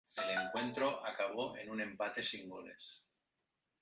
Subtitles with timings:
[0.17, 3.03] El encuentro acabó en un empate sin goles.